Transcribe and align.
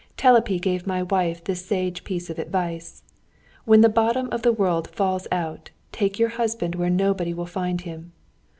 Telepi 0.17 0.59
gave 0.59 0.87
my 0.87 1.03
wife 1.03 1.43
this 1.43 1.63
sage 1.63 2.03
piece 2.03 2.31
of 2.31 2.39
advice. 2.39 3.03
"When 3.65 3.81
the 3.81 3.87
bottom 3.87 4.29
of 4.31 4.41
the 4.41 4.51
world 4.51 4.89
falls 4.89 5.27
out, 5.31 5.69
take 5.91 6.17
your 6.17 6.29
husband 6.29 6.73
where 6.73 6.89
nobody 6.89 7.35
will 7.35 7.45
find 7.45 7.79
him." 7.81 8.11